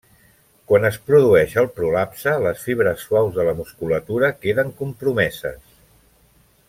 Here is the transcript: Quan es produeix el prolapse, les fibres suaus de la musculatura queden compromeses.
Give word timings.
Quan 0.69 0.85
es 0.87 0.95
produeix 1.09 1.51
el 1.63 1.67
prolapse, 1.75 2.33
les 2.45 2.63
fibres 2.69 3.05
suaus 3.09 3.37
de 3.37 3.45
la 3.49 3.53
musculatura 3.61 4.33
queden 4.47 4.73
compromeses. 4.81 5.63